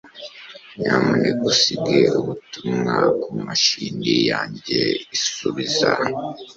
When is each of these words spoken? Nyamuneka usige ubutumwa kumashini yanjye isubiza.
Nyamuneka 0.77 1.43
usige 1.51 1.99
ubutumwa 2.19 2.95
kumashini 3.21 4.13
yanjye 4.31 4.79
isubiza. 5.15 5.91